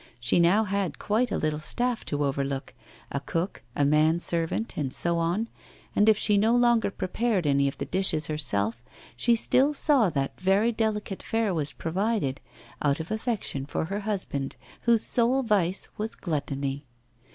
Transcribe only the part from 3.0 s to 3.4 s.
a